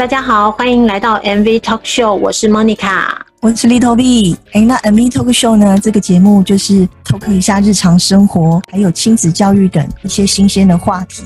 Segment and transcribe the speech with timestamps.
[0.00, 3.04] 大家好，欢迎来到 MV Talk Show，我是 Monica，
[3.40, 4.34] 我是 Little B。
[4.52, 5.78] 哎，那 MV Talk Show 呢？
[5.78, 11.24] 这个节目就是 talk 一下日常生活，还有亲子教育等一些新鲜的话题。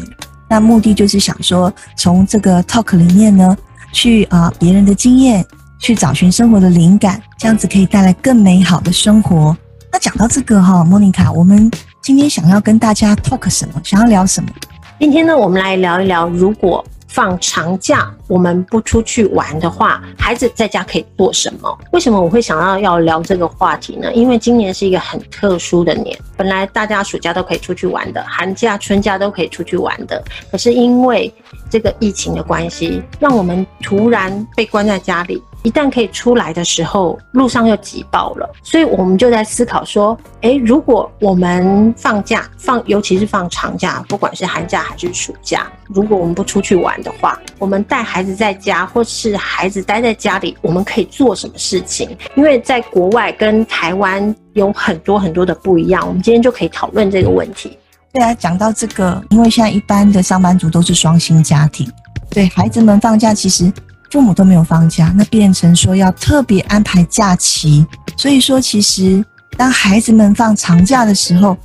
[0.51, 3.57] 那目的就是想说，从这个 talk 里面呢，
[3.93, 5.47] 去啊别人的经验，
[5.79, 9.57] 去找寻生活的灵感，这样子可以带来更美好的生活。
[9.93, 11.71] 那讲到这个哈，Monica，我们
[12.03, 13.81] 今天想要跟大家 talk 什么？
[13.85, 14.51] 想要聊什么？
[14.99, 21.79] 今天呢，我们来聊一聊，如果放长假，我们不出去玩的话，孩子在家可以做什么？
[21.93, 24.13] 为什么我会想到要聊这个话题呢？
[24.13, 31.33] 因为今年是一个很特殊的年，本来大家暑假都可以出去玩的，寒假、春假都可以出去玩的，可是因为
[31.71, 35.41] 这个疫情的关系，让我们突然被关在家里。
[35.65, 52.15] 一旦可以出来的时候，路上又挤爆了，所以我们就在思考说：，诶，如果我们放假放，尤其是放长假，不管是寒假还是暑假，如果我们不出去玩的话，我们带孩子在家，或是孩子待在家里，我们可以做什么事情？
[52.35, 57.79] 因为在国外跟台湾有很多很多的不一样，我们今天就可以讨论这个问题。
[58.13, 61.91] 对啊，讲到这个，因为现在一般的上班族都是双薪家庭，
[62.29, 63.73] 对孩子们放假其实。
[64.15, 67.85] 父母都没有放假，那变成说要特别安排假期。
[68.17, 69.25] 所以说，其实
[69.57, 71.57] 当孩子们放长假的时候，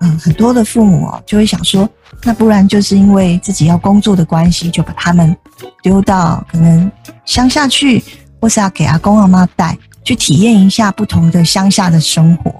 [0.00, 1.88] 嗯，很多的父母哦就会想说，
[2.22, 5.34] 那不然就是因为自己要工作的关系，就把他们
[5.82, 6.92] 丢到可能
[7.24, 8.04] 乡下去，
[8.38, 12.52] 或是要给阿公阿妈带去体验一下不同的乡下的生活。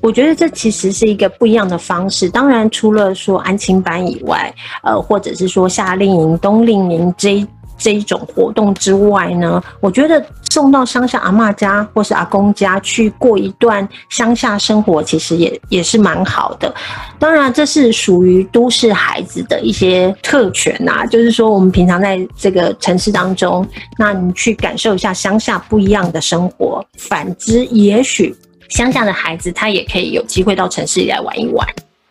[0.00, 2.30] 我觉得这其实是一个不一样的方式。
[2.30, 4.50] 当然，除了说安亲班以外，
[4.82, 7.46] 呃，或者是说夏令营、冬令营这。
[7.78, 16.74] 这一种活动之外呢，我觉得送到乡下阿妈家或是阿公家去过一段乡下生活，其实也也是蛮好的。
[17.18, 26.84] 当然，这是属于都市孩子的一些特权呐，就是说我们平常在这个城市当中，那你去感受一下乡下不一样的生活。
[26.96, 28.34] 反之，也许
[28.68, 31.66] 乡下的孩子他也可以有机会到城市里来玩一玩。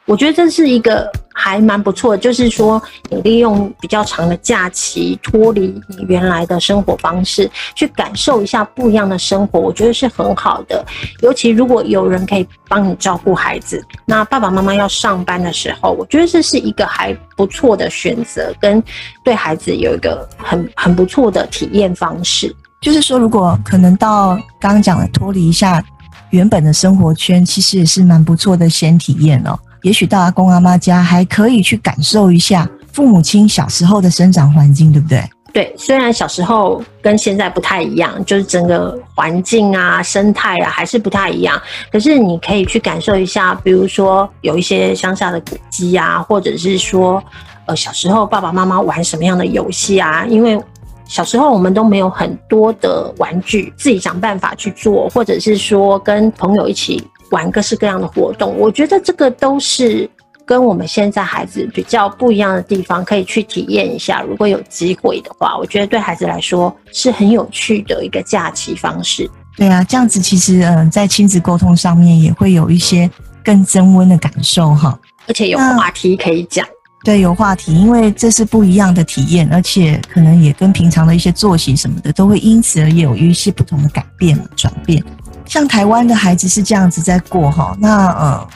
[0.08, 10.84] 我觉得这是一个还蛮不错，就是说你利用比较长的假期，脱离你原来的生活方式，去感受一下不一样的生活，我觉得是很好的。
[11.22, 18.82] 尤其如果有人可以帮你照顾孩子，那爸爸妈妈要上班的时候，我觉得这是一个还不错的选择，跟
[19.26, 22.56] 对孩子有一个很很不错的体验方式。
[22.80, 25.84] 就是说，如果可能到刚刚讲的脱离一下
[26.30, 29.60] 原本的生活圈，其实也是蛮不错的先体验哦。
[29.84, 35.24] 也许到阿公阿妈家还可以去感受一下父母亲小时候的生长环境，对不对？
[35.54, 41.60] 对，虽然小时候跟现在不太一样，就是整个环境啊、生态啊还是不太一样。
[41.92, 47.24] 可是你可以去感受一下，比如说有一些乡下的古迹啊，或者是说，
[47.66, 50.26] 呃，小时候爸爸妈妈玩什么样的游戏啊？
[50.28, 50.62] 因为
[51.06, 57.04] 小时候我们都没有很多的玩具，自己想办法去做，或者是说跟朋友一起。
[57.32, 60.10] 玩各式各样的活动，我觉得这个都是
[60.46, 64.22] 跟我们现在孩子比较不一样的地方，可以去体验一下。
[64.22, 69.30] 如果有机会的话，我觉得对孩子来说是很有趣的一个假期方式。
[69.56, 73.10] 对啊，这样子其实嗯，在亲子沟通上面也会有一些
[73.44, 76.66] 更增温的感受哈，而且有话题可以讲。
[77.04, 85.02] 对，有话题，因为这是不一样的体验，而且可能也跟平常的一些作息什么的都会因此而有一些不同的改变转变。
[85.48, 88.48] 像台湾的孩子是这样子在过哈，那呃，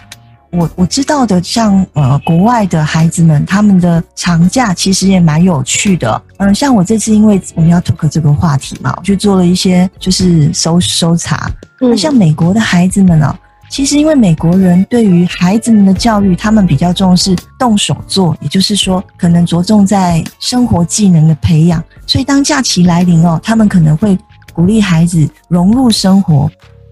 [0.52, 6.22] 我我知道的，像呃国外的孩子们，他们的长假其实也蛮有趣的。
[6.38, 11.50] 嗯，像我这次因为我们要 talk 这个话题嘛，我就做了一些就是搜搜查。
[11.80, 13.34] 那像美国的孩子们呢，
[13.69, 21.81] 其实因为美国人对于孩子们的教育，他们比较重视动手做，也就是说，可能着重在生活技能的培养。
[22.06, 24.18] 所以当假期来临哦，他们可能会
[24.53, 26.51] 鼓励孩子融入生活。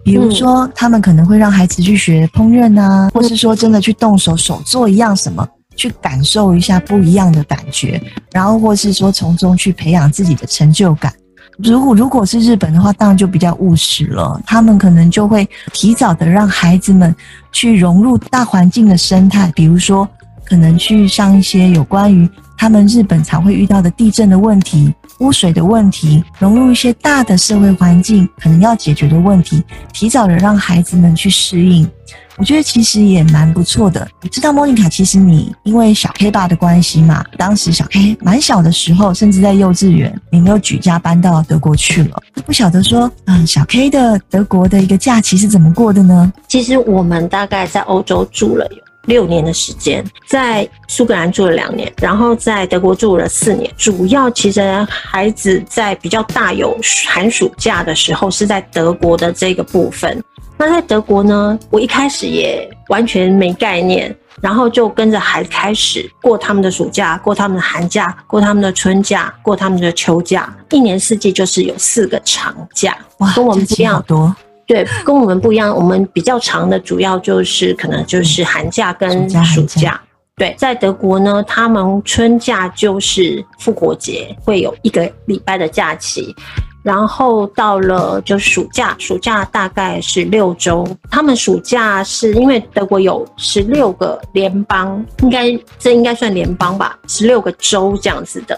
[0.09, 8.01] 比如说，他们可能会让孩子去学烹饪啊，或是说真的去动手手做一样什么，去感受一下不一样的感觉，
[8.31, 11.13] 然后或是说从中去培养自己的成就感。
[11.59, 17.15] 如果如果是日本的话，当然就比较务实了，他们可能就会提早的让孩子们
[17.51, 20.07] 去融入大环境的生态，比如说
[20.43, 22.27] 可能去上一些有关于
[22.57, 24.91] 他们日本常会遇到的地震的问题。
[25.19, 29.63] 污水的问题，融入一些大的社会环境，可能要解决的问题，
[29.93, 31.89] 提早的让孩子们去适应，
[32.37, 34.07] 我觉得其实也蛮不错的。
[34.21, 46.31] 你知道莫妮卡，其实你因为小 K 爸的关系嘛，当时小 K 蛮小的时候，甚至在幼稚园，你没有举家搬到德国去了，不晓得说，嗯，小 K 的德国的一个假期是怎么过的呢？
[46.47, 48.88] 其实我们大概在欧洲住了有。
[49.09, 53.69] 六年的时间，在苏格兰住了两年，然后在德国住了四年。
[53.75, 56.77] 主要其实孩子在比较大有
[57.07, 60.23] 寒暑假的时候是在德国的这个部分。
[60.57, 74.35] 那在德国呢，我一开始也完全没概念，然后就跟着孩子开始过他们的暑假，过他们的寒假，过他们的春假，过他们的秋假，一年四季就是有四个长假，哇，跟我们不一样多。
[74.69, 75.75] 对，跟我们不一样。
[75.75, 79.99] 我们比较长的，主要就是可能就是寒假跟暑假。
[80.35, 86.35] 对，在德国呢，他们春假就是复活节，会有一个礼拜的假期。
[86.83, 90.87] 然后到了就暑假，暑假大概是六周。
[91.09, 98.57] 他们暑假是因为德国有十六个联邦，应该这应该算联邦吧，十六个州这样子的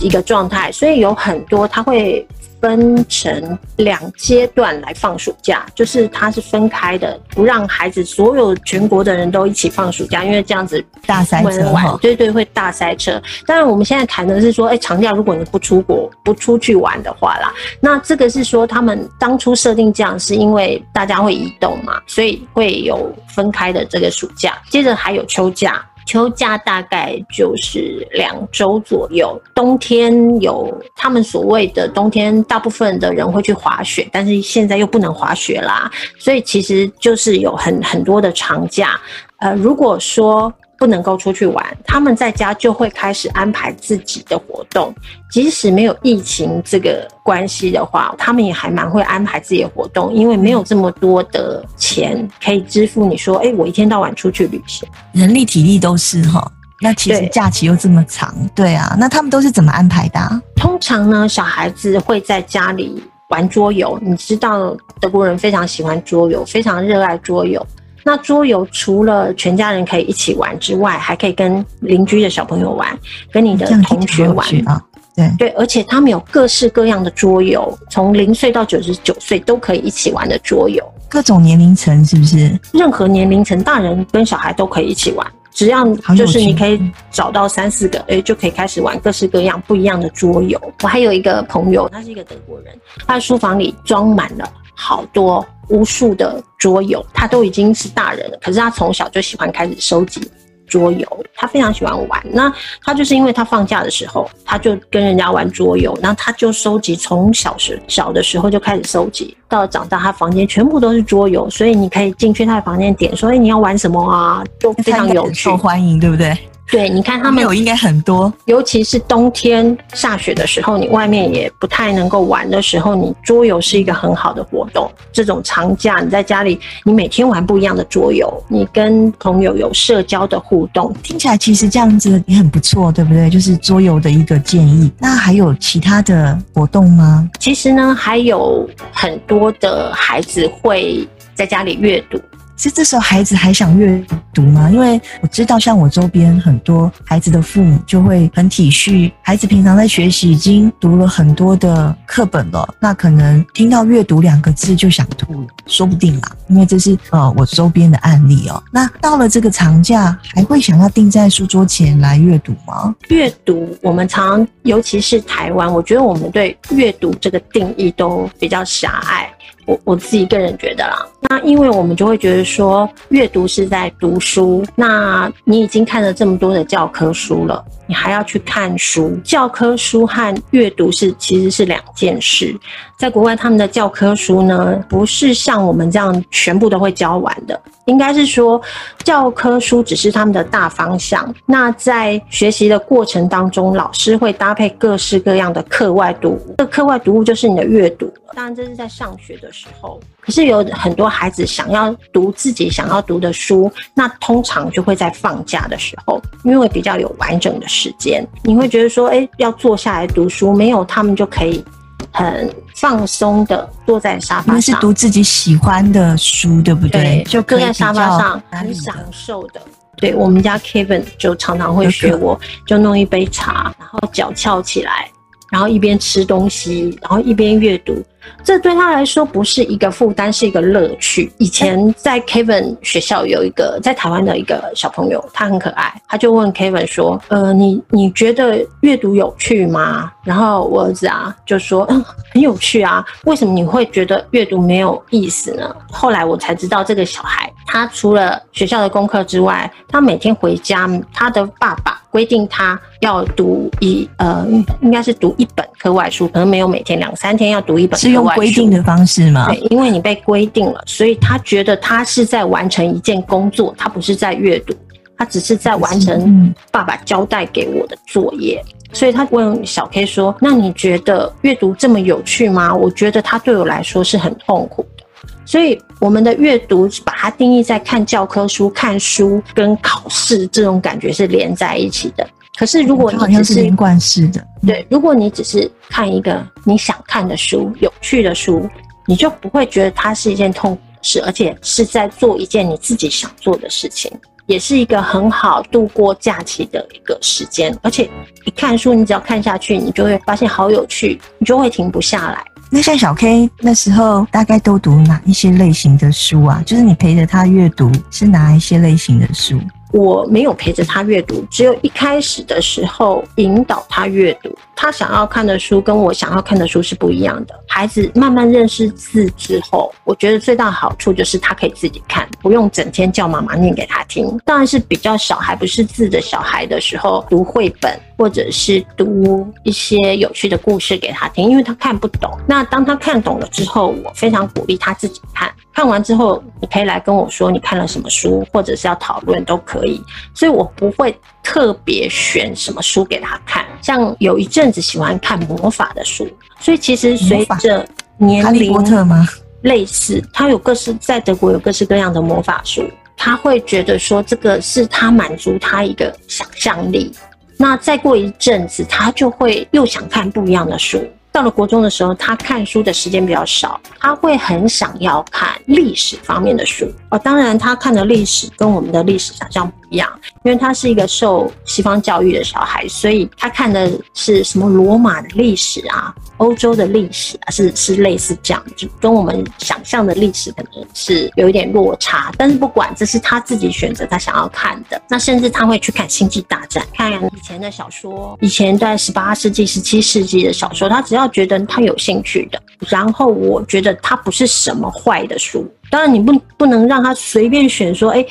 [0.00, 2.26] 一个状态，所以有很多他会。
[2.60, 13.20] 分成两阶段来放暑假，就是它是分开的，不让孩子所有全国的人都一起放暑假，因为这样子大塞车对对，会大塞车。
[13.46, 24.58] 当然，我们现在谈的是说，哎，长假如果你不出国、不出去玩的话啦，那这个是说他们当初设定这样，是因为大家会移动嘛，所以会有分开的这个暑假。
[24.70, 25.84] 接着还有秋假。
[26.08, 38.98] 秋假大概就是两周左右，冬天有他们所谓的冬天，大部分的人会去滑雪，但是现在又不能滑雪啦，所以其实就是有很很多的长假。
[39.36, 40.50] 呃，如果说。
[40.78, 44.94] 不能够出去玩，他们在家就会开始安排自己的活动。
[45.30, 53.04] 即使没有疫情这个关系的话，他们也还蛮会安排自己的活动，因为没有这么多的钱可以支付。
[53.04, 56.50] 你说，哎，我一天到晚出去旅行，人力体力都是哈。
[56.80, 60.42] 那其实假期又这么长，对啊，那他们都是怎么安排的？
[60.54, 63.98] 通常呢，小孩子会在家里玩桌游。
[64.00, 67.66] 你知道，德国人非常喜欢桌游，非常热爱桌游。
[68.08, 72.98] 那桌游除了全家人可以一起玩之外，还可以跟邻居的小朋友玩，
[73.30, 74.82] 跟你的同学玩啊。
[75.14, 80.82] 对对，而且他们有各式各样的桌游，从零岁到九十九岁都可以一起玩的桌游。
[81.06, 82.58] 各种年龄层是不是？
[82.72, 90.58] 任何年龄层，大人跟小孩都可以一起玩，只要就是你可以找到三四个，哎，就可以开始玩各式各样不一样的桌游。
[90.82, 92.74] 我还有一个朋友，他是一个德国人，
[93.06, 95.44] 他的书房里装满了好多。
[95.68, 100.30] 无数的桌游，他都已经是大人了，可是他从小就喜欢开始收集
[100.66, 102.22] 桌游，他非常喜欢玩。
[102.30, 114.44] 那他就是因为他放假的时候，他就跟人家玩桌游，然后他就收集，从小时小的时候就开始收集，到长大他房间全部都是桌游，所以你可以进去他的房间点说，哎，你要玩什么啊？
[114.58, 116.36] 就非常有，受欢迎，对不对？
[116.70, 124.90] 对，你看他们有应该很多，尤其是冬天下雪的时候，你外面也不太能够玩的时候，你桌游是一个很好的活动。
[125.12, 133.30] 这种长假你在家里，你每天玩不一样的桌游，你跟朋友有社交的互动，听起来其实这样子也很不错，对不对？
[133.30, 134.92] 就是桌游的一个建议。
[134.98, 137.28] 那还有其他的活动吗？
[137.40, 142.20] 其实呢，还有很多的孩子会在家里阅读。
[142.58, 144.68] 其实这时候孩子还想阅读吗？
[144.68, 156.32] 因为我知道，像我周边很多孩子的父母就会很体恤孩子，平常在学习已经读了很多的课本了，那可能听到阅读两个字就想吐了，说不定啦。
[156.48, 158.60] 因为这是呃我周边的案例哦。
[158.72, 162.92] 那到了这个长假，还会想要定在书桌前来阅读吗？
[163.10, 169.30] 阅读，我们常，尤其是台湾，我觉得我们对阅读这个定义都比较狭隘。
[169.66, 170.96] 我我自己个人觉得啦，
[171.30, 179.14] 那因为我们就会觉得说，阅读是在读书，那你已经看了这么多的教科书了，你还要去看书？
[179.22, 182.58] 教科书和阅读是其实是两件事。
[182.98, 187.60] 在国外，他们的教科书呢，不是像我们这样全部都会教完的。
[187.84, 188.60] 应该是说，
[189.04, 191.34] 教科书只是他们的大方向。
[191.46, 196.54] 那在学习的过程当中，老师会搭配各式各样的课外读物。
[196.58, 198.12] 这课外读物就是你的阅读。
[198.34, 199.98] 当然，这是在上学的时候。
[200.20, 208.24] 可是有很多孩子想要读自己想要读的书，那通常就会在放假的时候，因为比较有完整的时间。
[208.44, 211.64] 你会觉得说，哎，要坐下来读书，没有他们就可以。
[212.10, 217.02] 很放松的坐在沙发上，是读自己喜欢的书，对不对？
[217.02, 219.60] 对就搁在沙发上，很享受的。
[219.96, 225.08] 对我们家 Kevin 就常常会学我，就弄一杯茶，然后脚翘起来，
[225.50, 228.02] 然后一边吃东西，然后一边阅读。
[228.44, 231.32] 这对他来说不是一个负担，是一个乐趣。
[231.38, 243.04] 以前在 Kevin 学校有一个在台湾的一个小朋友，他很可爱，他就问 Kevin 说：“呃，你你觉得阅读有趣吗？”然后我儿子啊就说：“嗯，很有趣啊。
[243.24, 254.46] 为什么你会觉得阅读没有意思呢？”后来我才知道，这个小孩他除了学校的功课之外，他每天回家，他的爸爸规定他要读一呃，
[254.80, 257.98] 应该是读一本课外书，可能没有每天两三天要读一本。
[258.08, 259.46] 是用规定的方式吗？
[259.48, 264.74] 对，因为你被规定了，所以他觉得他是在完成一件工作，他不是在阅读，
[265.16, 268.62] 他只是在完成爸爸交代给我的作业。
[268.92, 275.04] 所以他问小 K 说：“那你觉得阅读这么有趣吗？”我觉得他对我来说是很痛苦的。
[275.44, 282.26] 所以我们的阅读把它定义在看教科书、看书跟考试这种感觉是连在一起的。
[282.58, 288.68] 可是如果你只是连贯式的，对，如果你只是看一个你想看的书、有趣的书，
[289.06, 294.10] 你就不会觉得它是一件痛苦的事，而且是在做一件你自己想做的事情，
[294.46, 297.72] 也是一个很好度过假期的一个时间。
[297.80, 298.10] 而且
[298.44, 302.44] 一看书，你只要看下去，你就会发现好有趣，你就会停不下来。
[302.70, 306.60] 那像小 K 那时候大概都读哪一些类型的书啊？
[306.66, 309.60] 就是你陪着他阅读是哪一些类型的书？
[309.92, 314.54] 我没有陪着他阅读，只有一开始的时候引导他阅读。
[314.76, 317.54] 他想要看的书跟我想要看的书是不一样的。
[317.66, 324.38] 孩子慢慢认识字之后，我觉得最大的好处就是他可以自己看，不用整天叫妈妈念给他听。
[324.44, 332.36] 当然是比较小还不是字的小孩的时候，读绘本或者是读一些有趣的故事给他听，因为他看不懂。
[332.48, 335.48] 那当他看懂了之后，我非常鼓励他自己看。
[335.72, 340.02] 看完之后，你可以来跟我说你看了什么书，或者是要讨论都可以。
[340.34, 343.64] 所以我不会特别选什么书给他看。
[343.80, 349.24] 像有一阵子喜欢看魔法的书，所以其实随着年龄，波特吗？
[349.62, 352.82] 类似，他有各式在德国有各式各样的魔法书，
[353.16, 357.12] 他会觉得说这个是他满足他一个想象力。
[357.58, 361.04] 那再过一阵子，他就会又想看不一样的书。
[361.30, 367.18] 到了国中的时候，他看书的时间比较少，他会很想要看历史方面的书哦。
[367.18, 370.08] 当然，他看的历史跟我们的历史想象一样，
[370.44, 376.14] 因为他是一个受西方教育的小孩，所以他看的是什么罗马的历史啊。
[376.38, 382.32] 欧洲的历史啊，是是类似这样，就跟我们想象的历史可能是有一点落差。
[382.38, 392.62] 但是不管这是他自己选择，他想要看的，那甚至他会去看《星际大战》，看以前的小说，以前在十八世纪、十七世纪的小说，他只要觉得他有兴趣的。
[392.88, 398.24] 然后我觉得他不是什么坏的书，当然你不不能让他随便选，说哎，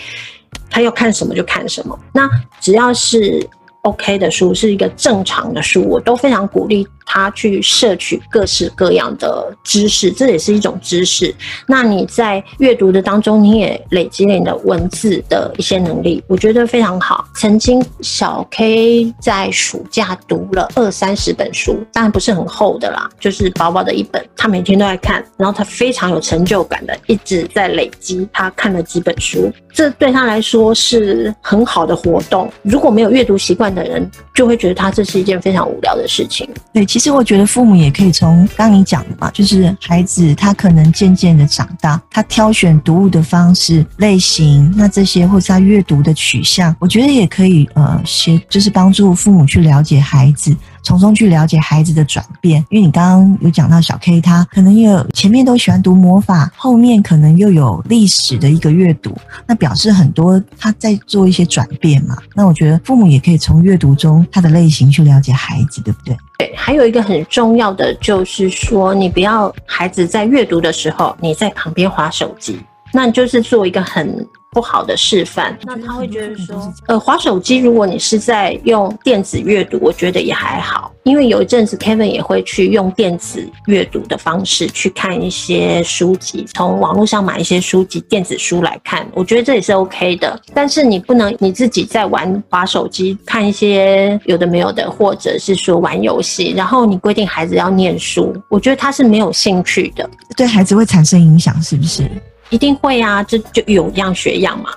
[0.70, 1.98] 他要看什么就看什么。
[2.14, 3.48] 那只要是
[3.88, 6.86] OK 的书，是一个正常的书，我都非常鼓励。
[7.10, 11.34] 他去摄取各式各样的知识，这也是一种知识。
[11.66, 17.26] 那你在阅读的当中，你也累积了你的文字的一些能力，我觉得非常好。
[17.34, 24.22] 曾经小 K 在暑假读了二三十本书，当然不是很厚的啦，就是薄薄的一本。
[24.36, 32.52] 他每天都在看，然后他非常有成就感的一直在累积他看了几本书，这对他来说是很好的活动。
[32.64, 36.50] 如果没有阅读习惯的人，就会觉得他这是一件非常无聊的事情。
[36.74, 36.86] 对。
[36.86, 50.56] 其实我觉得父母也可以从刚你讲的嘛，就是孩子他可能渐渐的长大，他挑选读物的方式类型，那这些或者他阅读的取向，我觉得也可以呃，协就是帮助父母去了解孩子。
[50.84, 59.16] 从中去了解孩子的转变，因为你刚刚有讲到小 K，他可能有前面都喜欢读魔法，后面可能又有历史的一个阅读，
[59.46, 62.18] 那表示很多他在做一些转变嘛。
[62.34, 66.18] 那我觉得父母也可以从阅读中他的类型去了解孩子，对不对？
[66.38, 72.60] 对，还有一个很重要的就是说，你不要孩子在阅读的时候你在旁边划手机，
[72.94, 74.28] 那就是做一个很。
[74.58, 90.42] 不好的示范，那他会觉得说，呃，滑手机，如果你是在用电子阅读，我觉得也还好，因为有一阵子 Kevin 也会去用电子阅读的方式去看一些书籍，从网络上买一些书籍，电子书来看，我觉得这也是 OK 的。
[90.56, 102.10] 但是你不能你自己在玩滑手机，看一些有的没有的，或者是说玩游戏，然后你规定孩子要念书，我觉得他是没有兴趣的，对孩子会产生影响，是不是？
[102.50, 104.70] 一定会啊，这就有样学样嘛，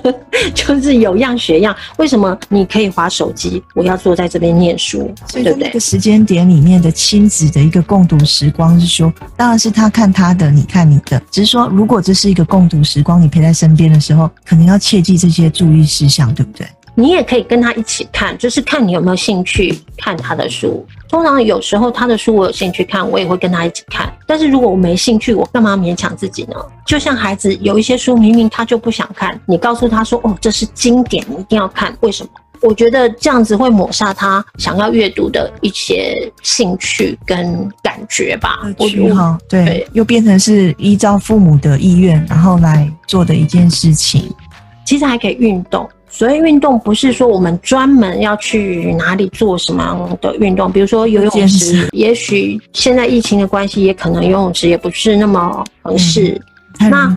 [0.54, 1.74] 就是有样学样。
[1.98, 5.70] 为什么你可以划手机，我要坐在这边念书，对不对？
[5.70, 11.20] 个时间点里面的亲子的一个共读时光，是说，当然是他看他的，你看你的。
[11.30, 16.66] 只是说，如果这是一个共读时光，你陪在身边的时候，可能要切记这些注意事项，对不对？
[16.98, 20.84] 你也可以跟他一起看，就是看你有没有兴趣看他的书。
[21.08, 24.12] 通常有时候他的书我有兴趣看，我也会跟他一起看。
[24.26, 26.56] 但是如果我没兴趣，我干嘛勉强自己呢？
[26.86, 32.30] 就像孩子有一些书明明他就不想看，你告诉他说：“哦，这是经典，你一定要看。”为什么？
[32.62, 38.60] 我觉得这样子会抹杀他想要阅读的一些兴趣跟感觉吧。
[38.78, 44.32] 我觉得对，又变成是依照父母的意愿然后来做的一件事情。
[44.86, 45.86] 其实还可以运动。
[46.08, 51.88] 所以运动不是说我们专门要去哪里做什么样的运动，比如说游泳池。
[51.92, 56.40] 也许现在疫情的关系，也可能游泳池也不是那么合适。
[56.90, 57.14] 那。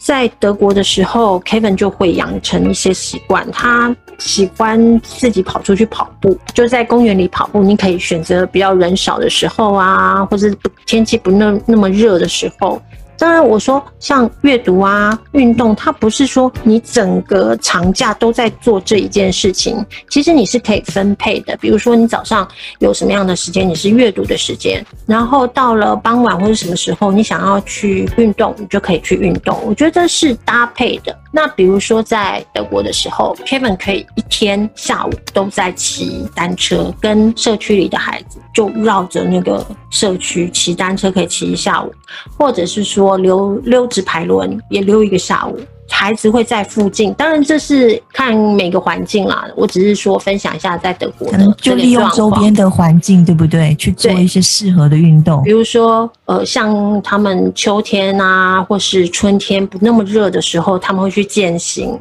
[0.00, 7.62] 在德国的时候，Kevin 就会养成一些习惯，他喜欢自己跑出去跑步，就在公园里跑步。
[7.62, 10.54] 你可以选择比较人少的时候啊，或者
[10.84, 12.82] 天气不那那么热的时候。
[13.18, 19.84] 当然，我说像阅读啊、运动，它不是说你整个长假都在做这一件事情。
[20.10, 22.46] 其实你是可以分配的，比如说你早上
[22.78, 29.58] 有什么样的时间，你是阅读的时间，然后到了傍晚或者什么时候你想要去运动，你就可以去运动。
[29.64, 31.16] 我觉得是搭配的。
[31.32, 41.92] 那比如说在德国的时候，Kevin 可以一天下午都在骑单车，跟社区里的孩子就绕着那个社区骑单车，可以骑一下午，
[42.36, 45.56] 或者是说溜溜直排轮也溜一个下午。
[45.88, 49.46] 孩子会在附近，当然这是看每个环境啦。
[49.54, 53.72] 我只是说分享一下在德国可能就利用周边的环境，对不对？
[53.76, 61.96] 去做一些适合的运动，比如说呃，像他们秋天啊，或是春天不那么热的时候，他们会去践行。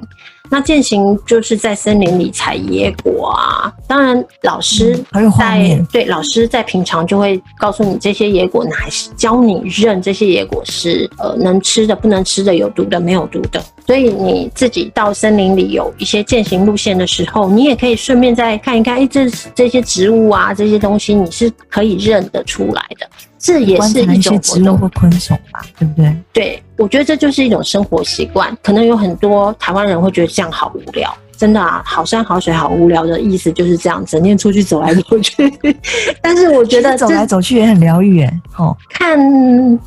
[0.53, 3.73] 那践行就是在森林里采野果啊。
[3.87, 4.95] 当然，老师
[5.35, 8.75] 在对老师在平常就会告诉你这些野果，哪
[9.17, 13.59] 教你认这些野果是呃能吃的、不能吃的、有毒的、没有毒的。
[13.87, 23.09] 所以你自己到森林里有一些践行路线的时候，你也可以顺便再看一看，哎，这这些植物啊，这些东西你是可以认得出来的。
[23.43, 26.15] 这也是一种活动或昆虫吧，对不对？
[26.31, 28.57] 对，我觉得这就是一种生活习惯。
[28.63, 35.51] 可能有很多台湾人会觉得这样好无聊，真的啊，好山好水好无聊的意思就是这样，整天出去走来走去。
[36.23, 39.19] 但是我觉得走来走去也很疗愈，哎，哦，看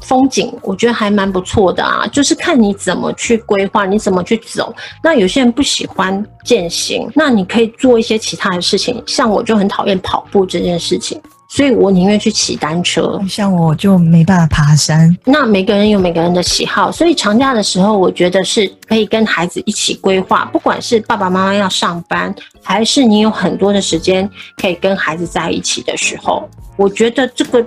[0.03, 4.75] 风景我觉得还蛮不错的啊，就是看你怎么去规划，你怎么去走。
[5.03, 11.19] 那有些人不喜欢践行，那你可以做一些其他的事情，像我就很讨厌跑步这件事情。
[11.49, 15.17] 所以我宁愿去骑单车，像我就没办法爬山。
[15.25, 20.45] 那每个人有每个人的喜好，所以长假的时候，我觉得是可以跟孩子一起规划。
[20.47, 27.65] 不管是爸爸妈妈要上班，还是你有很多的时间可以跟孩子在一起的时候，我觉得这个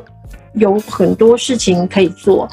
[0.55, 2.47] 有很多事情可以做。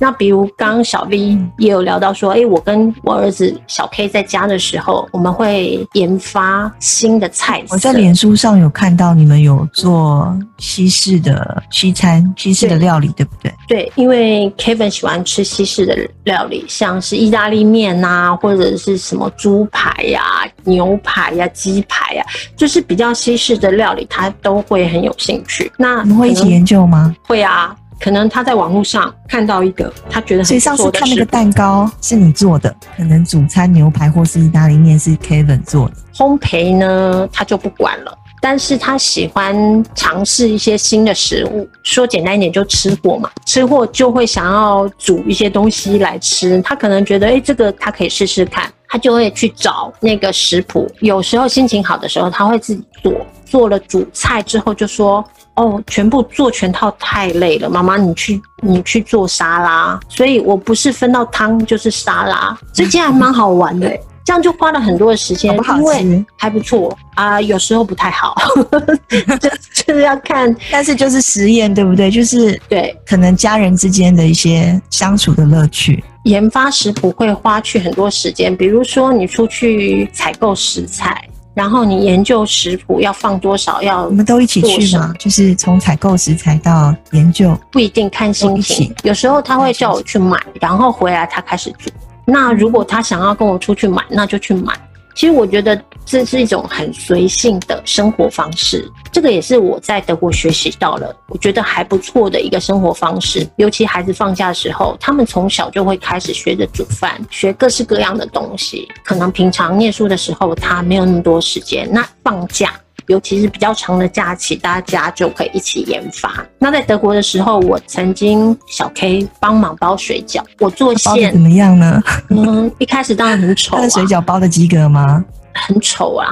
[0.00, 7.62] 那比如刚刚小 V 也有聊到说，哎，我跟我儿子小 K 在家的时候，我们会研发新的菜。
[7.68, 13.52] 我在脸书上有看到你们有做西式的西餐、西式的料理，对不对？
[13.68, 22.24] 对，因为 Kevin 喜欢吃西式的料理，像是意大利面呐，或者是什么猪排呀、牛排呀、鸡排呀，
[22.56, 25.70] 就是比较西式的料理，他都会很有兴趣。
[25.76, 27.14] 那你们会一起研究吗？
[27.26, 27.76] 会啊。
[28.00, 35.94] 可能他在网络上看到一个他觉得很所以上次看那个蛋糕是你做的，可能主餐牛排或是意大利面是 Kevin 做的。
[36.14, 41.68] 烘焙呢，他就不管了，但是他喜欢尝试一些新的食物。
[41.82, 46.60] 说简单一点，就吃货嘛，吃货就会想要煮一些东西来吃。
[46.62, 50.90] 他可能觉得，哎，这个他可以试试看，他就会去找那个食谱。
[51.00, 53.12] 有时候心情好的时候，他会自己做。
[53.50, 55.22] 做了主菜之后，就说。
[55.56, 63.86] 哦，全部做全套太累了，妈妈你去你去做沙拉，所以我不是分到汤就是沙拉，这其实还蛮好玩的，
[64.24, 68.34] 这样就花了很多的时间，因为还不错啊，有时候不太好，
[69.38, 69.50] 就
[69.84, 72.10] 就是要看，但是就是实验对不对？
[72.10, 81.22] 就是对，可能家人之间的一些相处的乐趣，研发食谱会花去很多时间，比如说你出去采购食材。
[81.54, 85.12] 然后你研究食谱要放多少，要我们都一起去吗？
[85.18, 88.94] 就是从采购食材到研究，不一定看心情。
[89.02, 91.90] 有时候他会叫我去买，然后回来他开始煮。
[92.24, 94.72] 那如果他想要跟我出去买，那就去买。
[95.14, 103.46] 其实我觉得这是一种很随性的生活方式，这个也是我在德国学习到了，我觉得还不错的一个生活方式。
[103.56, 108.88] 尤其孩子放假的时候，他们从小就会开始学着煮饭，学各式各样的东西。
[109.04, 112.72] 可能平常念书的时候，他没有那么多时间，那放假。
[113.10, 116.46] 尤其是比较长的假期，大家就可以一起研发。
[116.60, 122.00] 那在德国的时候，我曾经小 K 帮忙包水饺，我做馅怎么样呢？
[122.28, 123.74] 嗯，一开始当然很丑。
[123.74, 125.24] 他的水饺包的及格吗？
[125.54, 126.28] 很丑啊，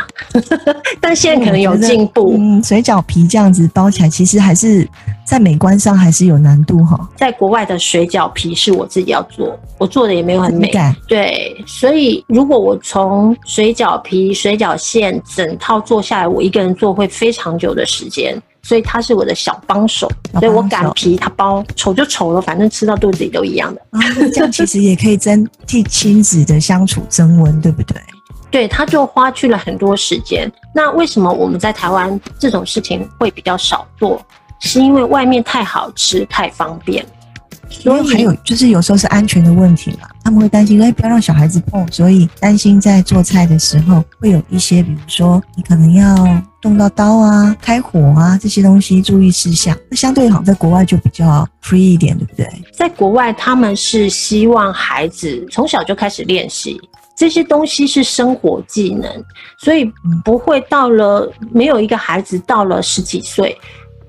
[1.00, 2.34] 但现在可能有进步。
[2.38, 4.88] 嗯，水饺皮这样子包起来，其实还是
[5.24, 7.08] 在美观上还是有难度哈。
[7.16, 10.70] 在国外的水饺皮是我自己要做，我做的也没有很美。
[11.06, 18.40] 对，所以如果我从水饺皮、水饺馅整套做下来，我一个人做会非常久的时间。
[18.60, 23.80] 所以他是我的小帮手，所以我擀皮，他包，丑就丑了，反正吃到肚子里都一样的。
[24.34, 27.96] 这样其实也可以增替亲子的相处增温，对不对？
[28.50, 30.50] 对，他就花去了很多时间。
[30.74, 34.20] 那为什么我们在台湾这种事情会比较少做？
[34.60, 37.04] 是因为外面太好吃、太方便。
[37.70, 46.16] 所以还有就是有时候是安全的问题嘛，他们会担心，哎，不要让小孩子碰，所以担心在做菜的时候会有一些，比如说你可能要
[46.62, 49.76] 动到刀啊、开火啊这些东西注意事项。
[49.90, 52.48] 那相对好像在国外就比较 free 一点，对不对？
[52.72, 56.80] 在国外他们是希望孩子从小就开始练习
[57.18, 59.24] 这些东西是生活技能，
[59.58, 59.84] 所以
[60.24, 63.58] 不会到了没有一个孩子到了十几岁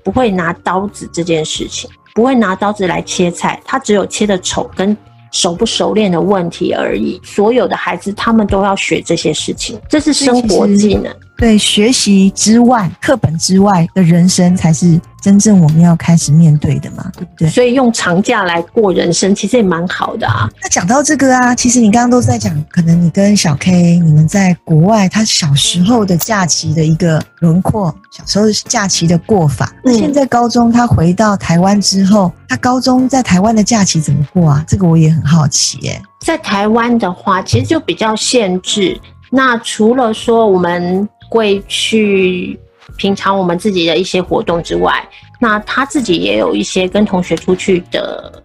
[0.04, 1.90] 不会拿刀子这件事情。
[2.12, 4.96] 不会拿刀子来切菜，他只有切的丑跟
[5.30, 7.20] 熟不熟练的问题而已。
[7.22, 11.14] 所有的孩子他们都要学这些事情，这是生活技能。
[11.40, 15.00] 对，学习之外，课本之外的人生才是。
[15.20, 17.50] 真正我们要开始面对的嘛，对不对？
[17.50, 20.48] 所以用长假来过人生，其实也蛮好的啊。
[20.62, 29.70] 那讲到这个啊，其实你刚刚都在讲，可能你跟小 K 你们在国外，他小时候的假期的一个轮廓，小时候假期的过法。
[29.84, 34.64] 那现在高中他回到台湾之后，他高中在台湾的假期怎么过啊？
[34.66, 36.00] 这个我也很好奇耶。
[36.20, 38.98] 在台湾的话，其实就比较限制。
[39.28, 42.60] 那除了说我们会去。
[42.96, 48.42] 平常我们自己的一些活动之外，那他自己也有一些跟同学出去的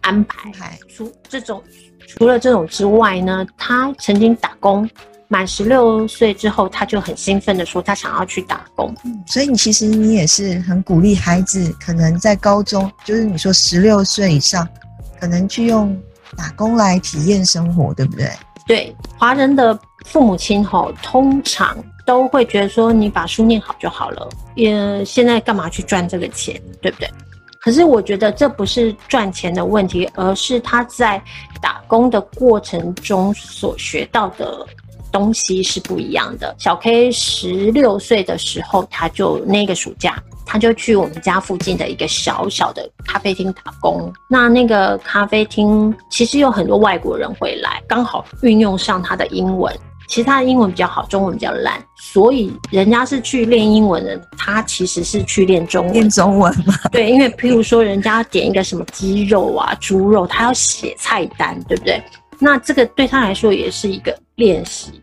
[0.00, 0.76] 安排。
[0.88, 1.62] 除这种，
[2.06, 4.86] 除了这种之外呢，他曾经打工，
[5.28, 8.92] 满十六岁之后，他就很兴奋的说他想要去打工。
[9.26, 14.68] 所以你其实你也是很鼓励孩子，可能在高中，就是你说十六岁以上，
[15.18, 15.96] 可能去用
[16.36, 18.28] 打工来体验生活，对不对？
[18.66, 21.74] 对，华人的父母亲吼，通常。
[22.04, 27.08] 都会觉得说你把书念好就好了，也现在干嘛去赚这个钱，对不对？
[27.60, 31.22] 可是我觉得这不是赚钱的问题，而是他在
[31.62, 34.66] 打工的过程中所学到的
[35.10, 36.54] 东西是不一样的。
[36.58, 44.12] 小 K 十六岁的时候，他就那个暑假，他就去我们家附近的一个小小的咖啡厅打工。
[44.28, 49.74] 那那个咖啡厅其实有很多外国人会来，刚好运用上他的英文。
[50.06, 55.92] 其实他的英文比较好，中文比较烂，所以人家是去练英文的，他其实是去练中文。
[55.92, 56.74] 练中文嘛？
[56.92, 62.02] 对，因为譬如说人家点一个什么鸡肉啊、猪肉，他要写菜单，对不对？
[62.38, 65.00] 那这个对他来说也是一个练习。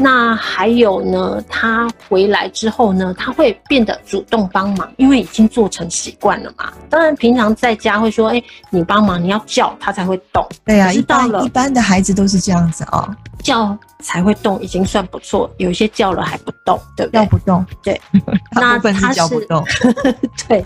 [0.00, 6.72] 那还有呢，他回来之后呢，他会变得主动帮忙，因为已经做成习惯了嘛。
[6.88, 15.50] 当然，平常在家会说：“哎，你帮忙，你要叫他才会动。”对啊，一般一般的孩子都是这样子哦，叫才会动，已经算不错。
[15.58, 17.20] 有一些叫了还不动，对不对？
[17.20, 18.00] 叫不动，对。
[18.54, 19.64] 那他是叫不动，
[20.48, 20.64] 对。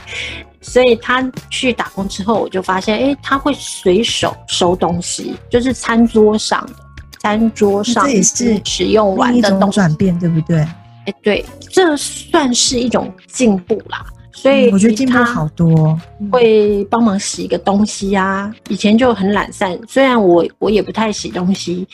[0.60, 6.74] 所以他去打工之后，我就发现，哎，他会随手收东西，就是餐桌上的。
[7.22, 10.58] 餐桌上这也是使用完的东转变，对不对？
[11.06, 14.04] 哎，对，这算是一种进步啦。
[14.32, 15.96] 所以我觉得进步好多，
[16.32, 18.52] 会帮忙洗一个东西啊。
[18.68, 21.86] 以前就很懒散，虽然我我也不太洗东西。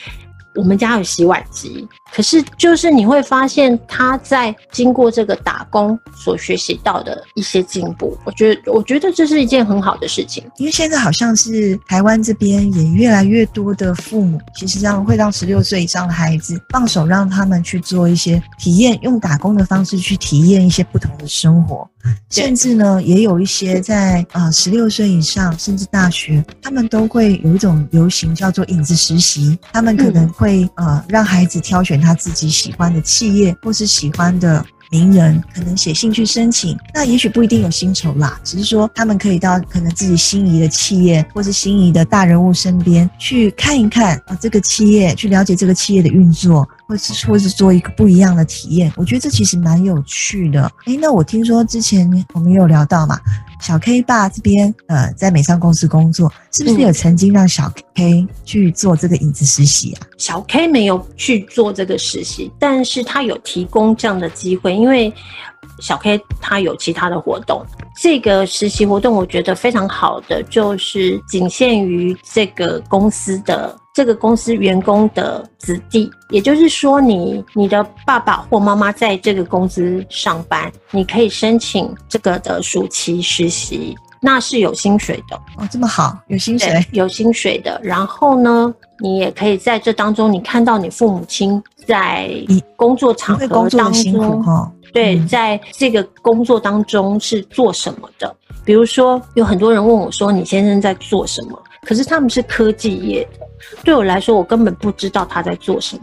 [0.59, 10.43] 我们家有洗碗机，可是就是你会发现他在经过这个打工所学习到的一些进步，我觉得我觉得这是一件很好的事情。
[10.57, 21.89] 因为现在好像是台湾这边也越来越多的父母，其实让会让十六岁以上的孩子放手让他们去做一些体验，用打工的方式去体验一些不同的生活。
[22.31, 29.59] 甚至呢，也有一些在啊十六岁以上，甚至大学，他们都会有一种流行叫做影子实习。
[29.73, 36.79] 他们可能会呃让孩子挑选他自己喜欢的企业或是喜欢的名人，可能写信去申请。
[36.95, 46.69] 那也许不一定有薪酬啦，只是说他们可以到可能自己心仪的企业或是心仪的大人物身边去看一看啊这个企业，去了解这个企业的运作。
[46.89, 50.63] 或是或是做一个不一样的体验，我觉得这其实蛮有趣的。
[50.87, 53.21] 哎，那我听说之前我们有聊到嘛，
[53.61, 60.07] 小 K 爸这边呃在美商公司工作，是不是有曾经让小 K 去做这个影子实习啊？
[60.17, 65.13] 小 K 没有去做这个实习，但是他有提供这样的机会，因为
[65.81, 67.63] 小 K 他有其他的活动。
[68.01, 73.77] 这个实习活动我觉得非常好的，就是仅限于这个公司的。
[73.99, 85.35] 这个公司员工的子弟，也就是说你你的爸爸或妈妈在这个公司上班，你可以申请这个的暑期实习，那是有薪水的。
[85.57, 87.81] 哦，这么好，有薪水，，有薪水的。
[87.83, 92.31] 然后呢，你也可以在这当中，你看到你父母亲在
[92.77, 94.71] 工作场合当中，哈。
[94.93, 98.33] 对，嗯在这个工作当中是做什么的？
[98.65, 103.48] 比如说，有很多人问我说：“你先生在做什么？”可是他们是科技业的，
[103.85, 106.03] 对我来说，我根本不知道他在做什么。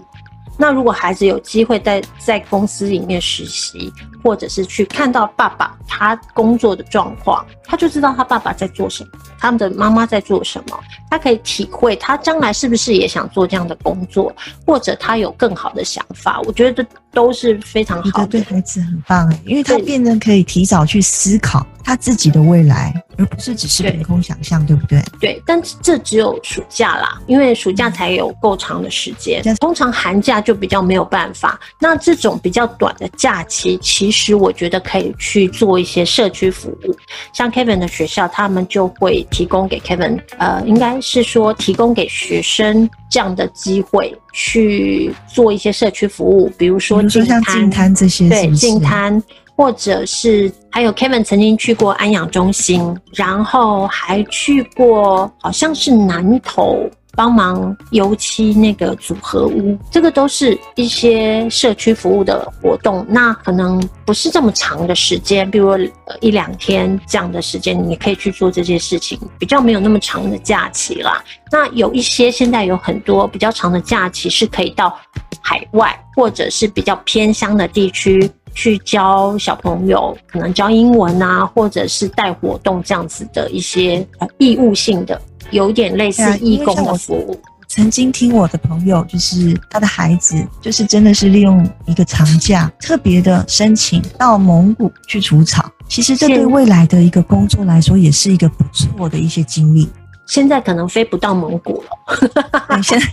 [0.57, 3.91] 那如果孩子有机会在在公司里面实习，
[4.23, 14.33] 或者是去看到爸爸他工作的状况，他就知道他爸爸在做什么，他们的妈妈在做什么，他可以体会他将来是不是也想做这样的工作，
[14.65, 16.39] 或者他有更好的想法。
[16.45, 18.41] 我觉得都是非常好的对。
[18.43, 24.99] 孩子很棒哎，因为他变得可以提早去思考他自己的未来，而不是只是凭空想象，对不对？
[25.19, 29.43] 对，但这只有暑假啦，因为暑假才有够长的时间。
[29.59, 31.59] 通常寒假就比较没有办法。
[31.79, 36.97] 那这种比较短的假期，其实我觉得可以去做一些社区服务。
[37.33, 49.21] 像 Kevin 的学校，他们就会提供给 Kevin，呃，应该是说提供给学生这样的机会去做一些社区服务，比如说比如说像净滩这些，是对，不是净滩，
[49.55, 56.89] 或者是还有 Kevin 曾经去过安养中心，然后还去过好像是南投。
[57.17, 63.05] 帮忙油漆那个组合屋，这个都是一些社区服务的活动。
[63.07, 65.77] 那可能不是这么长的时间，比如
[66.19, 71.23] 一两天这样的时间，你可以去做这些事情，比较没有那么长的假期啦。
[71.49, 74.93] 那有一些现在有很多比较长的假期是可以到
[75.41, 87.39] 海外或者是比较偏乡的地区去教小朋友，可能教英文啊，或者是带活动这样子的一些呃义务性的，有点类似义工的服务。
[87.67, 95.69] 曾经听我的朋友，就是他的孩子，就是真的是利用一个长假，特别的申请到蒙古去除草。
[95.87, 99.89] 其实这对未来的一个工作来说，也是一个不错的一些经历。
[100.27, 102.17] 现在可能飞不到蒙古了，
[102.67, 103.05] 对，现在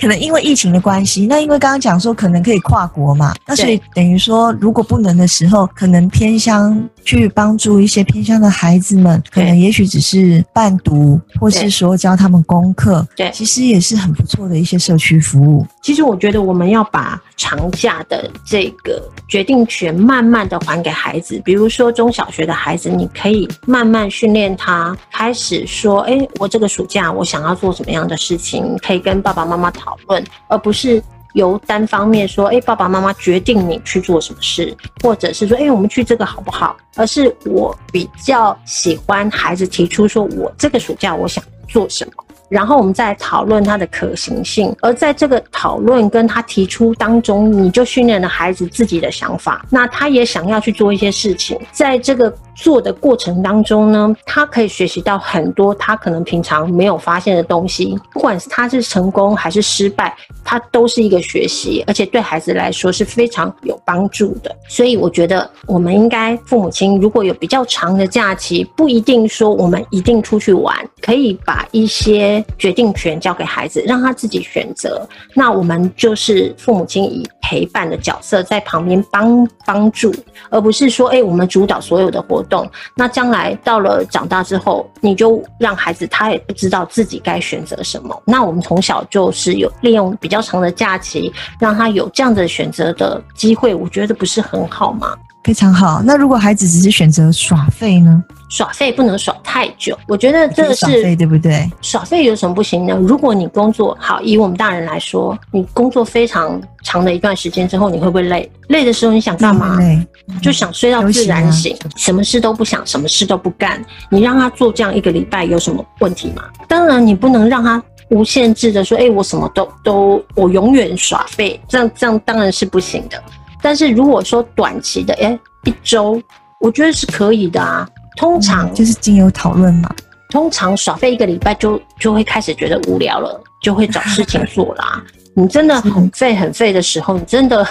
[0.00, 13.30] 可能因为疫情的关系，那因为刚刚讲说可能可以跨国嘛，那所以等于说，如果不能的时候，可能偏乡去帮助一些偏乡的孩子们，可能也许只是伴读，或是说教他们功课，对。
[13.32, 15.66] 其实也是很不错的一些社区服务。
[15.88, 21.40] 其实我觉得我们要把长假的这个决定权慢慢的还给孩子。
[21.42, 31.02] 比如说中小学的孩子，你可以慢慢训练他，开始说，哎，我这个暑假我想要做什么样的事情，可以跟爸爸妈妈讨论，而不是。
[31.34, 36.76] 由单方面说，哎，爸爸妈妈决定你去做什么事，或者是说，哎，我们去这个好不好？
[36.96, 42.24] 而是我比较喜欢孩子提出说，我这个暑假我想做什么。
[42.48, 64.54] 然后我们再讨论它的可行性，而在这个讨论跟他提出当中，你就训练了孩子自己的想法，那他也想要去做一些事情，在这个做的过程当中呢，他可以学习到很多他可能平常没有发现的东西，不管是他是成功还是失败，他都是一个学习，而且对孩子来说是非常有帮助的。
[64.68, 70.74] 所以我觉得我们应该父母亲如果有比较长的假期，不一定说我们一定出去玩，
[71.08, 75.08] 可以把一些决定权交给孩子，让他自己选择。
[75.34, 80.14] 那我们就是父母亲以陪伴的角色在旁边帮帮助，
[80.50, 82.70] 而不是说，哎、我们主导所有的活动。
[82.94, 88.22] 那将来到了长大之后，你就让孩子他也不知道自己该选择什么。
[88.26, 95.16] 那我们从小就是有利用比较长的假期，让他有这样的选择的机会，我觉得不是很好吗？
[95.42, 96.02] 非常好。
[96.04, 98.22] 那如果孩子只是选择耍废呢？
[98.48, 101.70] 耍废不能耍太久，我觉得这个耍废是对不对？
[101.82, 102.96] 耍废有什么不行呢？
[103.02, 108.50] 如果你工作好，以我们大人来说，你工作非常长的一段时间之后，你会不会累？
[108.68, 109.76] 累的时候你想干嘛？
[109.78, 110.06] 累，
[110.40, 113.84] 就想睡到自然醒，什么事都不想，什么事都不干。
[114.10, 116.44] 你让他做这样一个礼拜有什么问题吗？
[116.66, 123.22] 当然，你不能让他无限制的说，哎、我什么都都，我永远耍废，这样这样当然是不行的。
[123.60, 126.20] 但是如果说短期的，哎、一周，
[126.60, 127.86] 我觉得是可以的啊。
[128.18, 129.88] 通常、嗯就是经由讨论嘛。
[130.30, 135.02] 通常耍废一个礼拜就就会开始觉得无聊了，就会找事情做啦。
[135.34, 137.66] 你真的很废很废的时候，你真的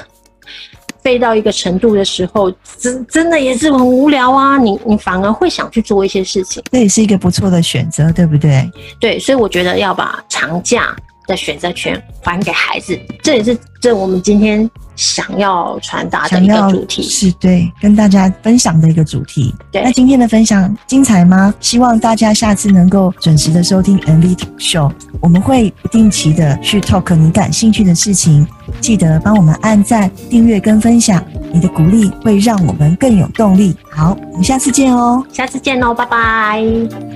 [1.03, 4.57] 废到一个程度的时候，真真的也是很无聊啊。
[4.57, 6.63] 你你反而会想去做一些事情。
[6.71, 8.67] 这也是一个不错的选择，对不对？
[8.99, 10.95] 对，所以我觉得要把长假
[11.27, 17.03] 的选择权还给孩子，这也是这我们今天想要传达的一个主题。
[17.03, 19.55] 是对，跟大家分享的一个主题。
[19.71, 21.53] 对，那今天的分享精彩吗？
[21.61, 28.45] 希望大家下次能够准时的收听 MV Show，我们会不定期的去 talk 你感兴趣的事情，
[28.81, 33.75] 记得帮我们按赞、订阅跟分享，你的鼓励会让我们更有动力。
[33.91, 36.63] 好，我们下次见哦，下次见喽，拜拜，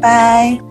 [0.02, 0.71] 拜。